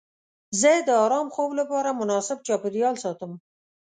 زه 0.61 0.71
د 0.87 0.89
ارام 1.05 1.27
خوب 1.35 1.49
لپاره 1.59 1.97
مناسب 2.01 2.37
چاپیریال 2.47 2.95
ساتم. 3.03 3.31